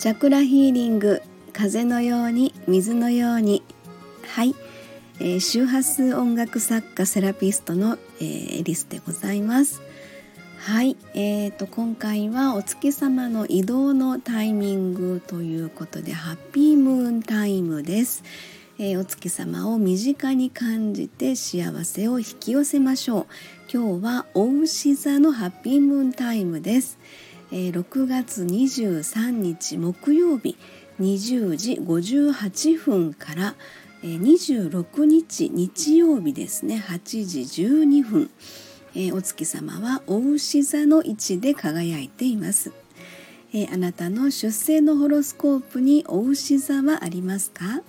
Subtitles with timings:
[0.00, 1.20] チャクラヒーリング
[1.52, 3.62] 風のように水のように。
[4.28, 4.54] はい、
[5.18, 9.82] えー、周波数音楽作家セラピストの、えー、エリスでございます。
[10.56, 18.24] はい、えーと、今回はお月様の移動のタイミングということでハッピームーンタイムです、
[18.78, 23.26] えー、お月様を身近に感じて幸せを引き寄せましょう。
[23.70, 26.98] 今日はお牛座のハッピームーンタイムです。
[27.52, 30.56] え6月23日木曜日
[31.00, 33.54] 20時58分から、
[34.02, 36.82] え26日日曜日ですね。
[36.86, 38.30] 8時12分、
[38.94, 42.72] えお月様はお牛座の位置で輝いています、
[43.52, 47.82] えあなたの出生のホロスコープにお牛座はありますか？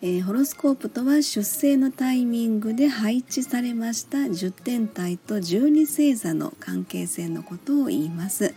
[0.00, 8.54] えー、ホロスコープとは出生のタイミングで配置されました10天体と12星座の関係性のことを言います、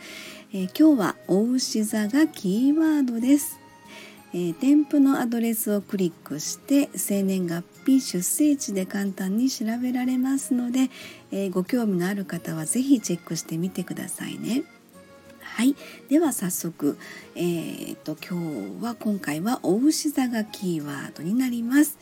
[0.54, 3.60] えー、今日はお牛座がキーワードです、
[4.34, 10.90] えー、添付のアドレスをクリックして生年月日出生地で簡単に調べられますので、
[11.32, 14.64] えご興味のある方は是非チェックしてみてくださいね。
[15.62, 15.76] はい、
[16.10, 16.98] では早速、
[17.36, 22.00] えーと、今日は今回はお牛座がキーワードになります、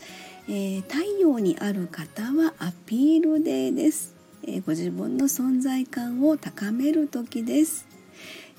[0.47, 7.85] えー、太陽にある方はアピールデーです、えー、ご自分の存在感を高める時です、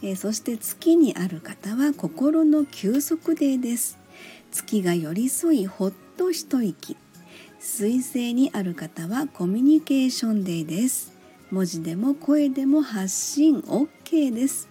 [0.02, 3.96] えー、そして月にある方は心の休息デーです。
[4.52, 6.98] 月が寄り添いほっと一息。
[7.58, 11.14] 水星にある方はコミュニケーションデーです。
[11.50, 14.69] 文字でも声でも発信 OK です。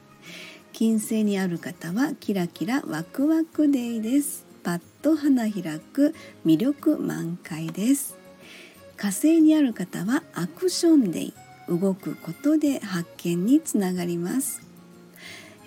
[0.73, 4.45] 金星にある方はキラキラワクワクデイです。
[4.63, 6.13] パッと花開く
[6.45, 8.17] 魅力満開です。
[8.97, 11.33] 火星にある方はアクションデイ。
[11.69, 14.61] 動くことで発見につながります、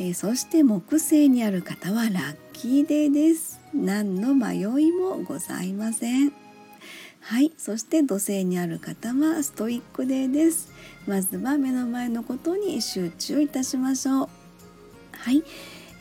[0.01, 3.61] えー、そして木星にある方はラッキーデーです。
[3.73, 6.33] 何の迷いもございません。
[7.21, 10.73] はいそして土星にある方はストイックデーです。
[11.07, 14.42] まずは目の前のことに集中いたしましょう。
[15.25, 15.45] はい、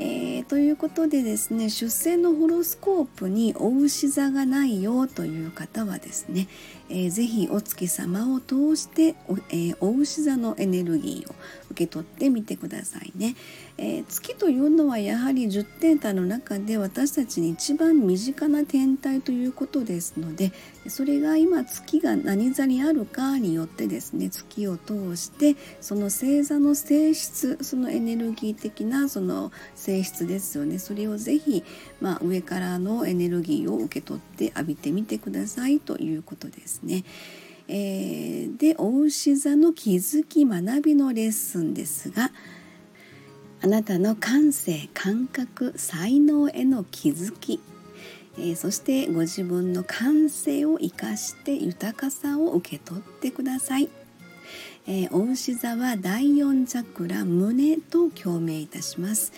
[0.03, 6.47] えー、ということでですね出生のホロスコープにお牛座がないよという方はですね、
[6.89, 11.35] えー、ぜひお月様を通してお,、えー、お牛座のエネルギーを
[11.69, 13.35] 受け取ってみてくださいね。
[13.77, 20.51] えー、月というのはやはり10天体の中で私たちに一番身近な天体ということですので
[20.87, 29.51] それが今月が何座にあるかによってですね月を通してその星座の性質そのエネルギー的なその
[29.91, 30.79] 性質ですよね。
[30.79, 31.63] それをぜひ、
[31.99, 37.03] まあ、上からのエネルギーを受け取って浴びてみてくださいということですね。
[37.67, 42.31] えー、でお牛座の気づき学びのレッスンですが
[43.63, 47.61] 「あなたの感性感覚才能への気づき、
[48.37, 53.89] えー、そしてご自分の感性を生かして豊かさを受け取ってください、
[54.87, 59.31] えー、お牛座は第4チャクラ胸と共鳴いたします。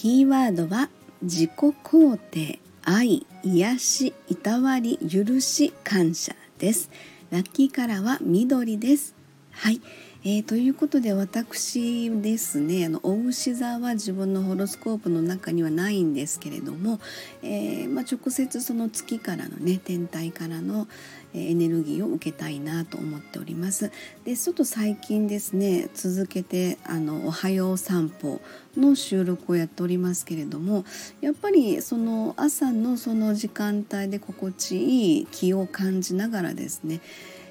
[0.00, 0.90] キーワードは
[1.22, 6.88] 自己肯定愛癒しいたわり許し感謝です。
[7.32, 9.17] ラッキーカラーは緑です。
[9.58, 9.80] はい。
[10.24, 17.00] えー、ということで私ですねあのお牛座は自分のホロスコープの中にはないんですけれども、
[17.42, 20.86] えー、まあ、直接その月からのね天体からの
[21.34, 23.90] エネルギーを受けたいなと思っております。
[24.24, 28.40] でちょっと最近ですね続けてあのおはよう散歩
[28.76, 30.84] の収録をやっておりますけれども
[31.20, 37.00] やっぱりその朝のその時間帯で心地いい気を感じながらですね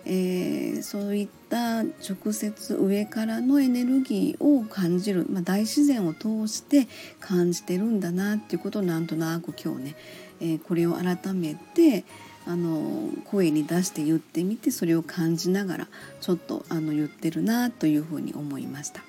[0.09, 6.87] えー、そういった直接上からのエネルギーを感じる、まあ、大自然を通して
[7.19, 9.95] 感じてるんだなっていうことをなんとなく今日ね、
[10.39, 12.05] えー、これを改めて
[12.45, 15.87] あの声に出して言ってみてそれを感じながら
[16.21, 19.03] ちょっとあの言ってるなというふうに思いました。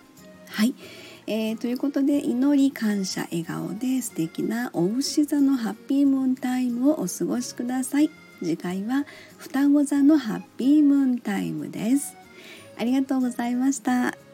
[0.49, 0.75] はい、
[1.28, 8.11] えー、ということで祈り感謝笑顔で素敵なお牛座のハッピームーンタイムをお過ごしください。
[8.40, 9.06] 次回は
[9.37, 12.17] 双子座のハッピームーンタイムです。
[12.79, 14.27] ありがとうございました。